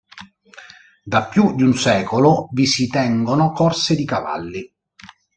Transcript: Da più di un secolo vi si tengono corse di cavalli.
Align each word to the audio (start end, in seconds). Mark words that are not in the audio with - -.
Da 1.03 1.25
più 1.25 1.53
di 1.53 1.61
un 1.61 1.75
secolo 1.75 2.49
vi 2.53 2.65
si 2.65 2.87
tengono 2.87 3.51
corse 3.51 3.93
di 3.95 4.03
cavalli. 4.03 4.73